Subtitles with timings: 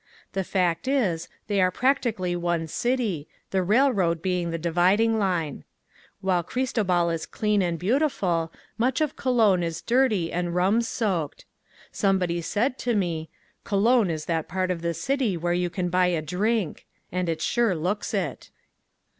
[0.33, 5.63] The fact is they are practically one city, the railroad being the dividing line.
[6.21, 11.45] While Cristobal is clean and beautiful much of Colon is dirty and rum soaked.
[11.91, 13.29] Somebody said to me:
[13.63, 17.39] "Colon is that part of the city where you can buy a drink," and it
[17.39, 18.49] sure looks it.